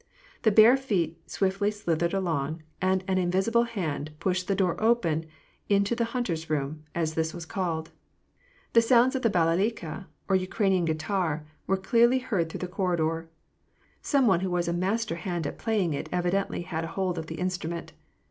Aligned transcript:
The 0.41 0.49
bare 0.51 0.77
feet 0.77 1.23
swiftlv 1.27 1.71
slithered 1.71 2.11
along, 2.11 2.63
and 2.81 3.03
an 3.07 3.19
invisible 3.19 3.65
hand 3.65 4.09
pushed 4.19 4.47
the 4.47 4.55
door 4.55 4.75
open 4.81 5.27
into 5.69 5.93
the" 5.93 6.05
hunters' 6.15 6.49
room," 6.49 6.83
as 6.95 7.13
this 7.13 7.35
was 7.35 7.45
called. 7.45 7.91
The 8.73 8.81
sounds 8.81 9.15
of 9.15 9.21
the 9.21 9.29
balalaika, 9.29 10.07
or 10.27 10.35
Ukraine 10.35 10.85
guitar, 10.85 11.45
were 11.67 11.77
clearly 11.77 12.17
heard 12.17 12.49
through 12.49 12.61
the 12.61 12.67
corridor; 12.67 13.29
some 14.01 14.25
one 14.25 14.39
who 14.39 14.49
was 14.49 14.67
a 14.67 14.73
master 14.73 15.17
hand 15.17 15.45
at 15.45 15.59
playing 15.59 15.93
it 15.93 16.09
evidently 16.11 16.63
luid 16.67 16.83
hold 16.85 17.19
of 17.19 17.27
the 17.27 17.35
instrument. 17.35 17.93